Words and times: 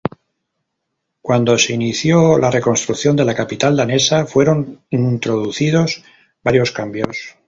Cuando 1.21 1.59
se 1.59 1.73
inició 1.73 2.39
la 2.39 2.49
reconstrucción 2.49 3.15
de 3.15 3.23
la 3.23 3.35
capital 3.35 3.77
danesa, 3.77 4.25
fueron 4.25 4.81
introducidos 4.89 6.03
varios 6.43 6.71
cambios. 6.71 7.37